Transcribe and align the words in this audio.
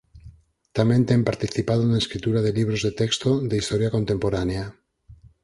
Tamén 0.77 1.01
ten 1.09 1.27
participado 1.29 1.83
na 1.87 2.01
escritura 2.03 2.39
de 2.45 2.55
libros 2.59 2.81
de 2.83 2.91
texto 3.01 3.29
de 3.49 3.55
historia 3.61 3.93
contemporánea. 3.95 4.65